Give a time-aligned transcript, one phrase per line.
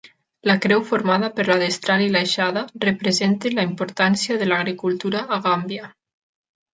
[0.51, 5.91] La creu formada per la destral i l'aixada representa la importància de l'agricultura a Gàmbia.